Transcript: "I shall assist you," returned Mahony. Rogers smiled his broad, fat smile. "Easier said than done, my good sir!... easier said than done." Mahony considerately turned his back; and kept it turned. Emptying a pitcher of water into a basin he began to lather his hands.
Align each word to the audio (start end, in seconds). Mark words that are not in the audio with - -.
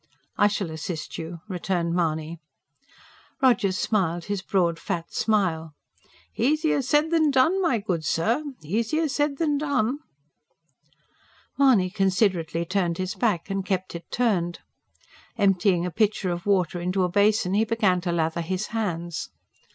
"I 0.35 0.47
shall 0.47 0.71
assist 0.71 1.19
you," 1.19 1.41
returned 1.47 1.93
Mahony. 1.93 2.39
Rogers 3.39 3.77
smiled 3.77 4.23
his 4.25 4.41
broad, 4.41 4.79
fat 4.79 5.13
smile. 5.13 5.75
"Easier 6.35 6.81
said 6.81 7.11
than 7.11 7.29
done, 7.29 7.61
my 7.61 7.77
good 7.77 8.03
sir!... 8.03 8.43
easier 8.63 9.07
said 9.07 9.37
than 9.37 9.59
done." 9.59 9.99
Mahony 11.59 11.91
considerately 11.91 12.65
turned 12.65 12.97
his 12.97 13.13
back; 13.13 13.51
and 13.51 13.63
kept 13.63 13.93
it 13.93 14.09
turned. 14.09 14.61
Emptying 15.37 15.85
a 15.85 15.91
pitcher 15.91 16.31
of 16.31 16.47
water 16.47 16.81
into 16.81 17.03
a 17.03 17.07
basin 17.07 17.53
he 17.53 17.63
began 17.63 18.01
to 18.01 18.11
lather 18.11 18.41
his 18.41 18.65
hands. 18.73 19.29